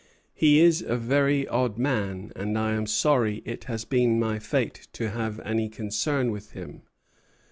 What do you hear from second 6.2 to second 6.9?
with him.